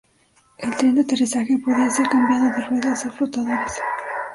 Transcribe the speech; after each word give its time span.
El 0.57 0.75
tren 0.77 0.95
de 0.95 1.01
aterrizaje 1.01 1.59
podía 1.59 1.87
ser 1.91 2.09
cambiado 2.09 2.45
de 2.45 2.65
ruedas 2.65 3.05
a 3.05 3.11
flotadores. 3.11 3.79